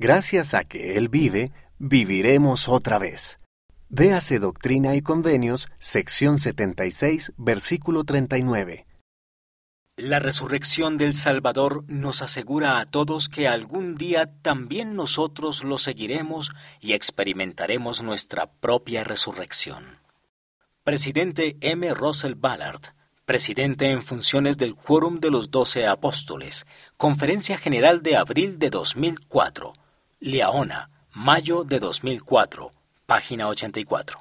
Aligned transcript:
Gracias 0.00 0.54
a 0.54 0.64
que 0.64 0.96
Él 0.96 1.10
vive, 1.10 1.52
viviremos 1.78 2.70
otra 2.70 2.98
vez. 2.98 3.38
Véase 3.90 4.38
Doctrina 4.38 4.96
y 4.96 5.02
Convenios, 5.02 5.68
sección 5.78 6.38
76, 6.38 7.34
versículo 7.36 8.04
39. 8.04 8.86
La 9.96 10.18
resurrección 10.18 10.96
del 10.96 11.12
Salvador 11.12 11.84
nos 11.86 12.22
asegura 12.22 12.80
a 12.80 12.86
todos 12.86 13.28
que 13.28 13.46
algún 13.46 13.94
día 13.94 14.32
también 14.40 14.96
nosotros 14.96 15.64
lo 15.64 15.76
seguiremos 15.76 16.50
y 16.80 16.94
experimentaremos 16.94 18.02
nuestra 18.02 18.50
propia 18.50 19.04
resurrección. 19.04 19.98
Presidente 20.82 21.58
M. 21.60 21.92
Russell 21.92 22.36
Ballard, 22.36 22.94
presidente 23.26 23.90
en 23.90 24.02
funciones 24.02 24.56
del 24.56 24.76
Quórum 24.76 25.20
de 25.20 25.30
los 25.30 25.50
Doce 25.50 25.86
Apóstoles, 25.86 26.66
Conferencia 26.96 27.58
General 27.58 28.02
de 28.02 28.16
abril 28.16 28.58
de 28.58 28.70
2004, 28.70 29.74
Liaona, 30.22 30.90
mayo 31.14 31.64
de 31.64 31.80
2004, 31.80 32.74
página 33.06 33.48
84. 33.48 34.19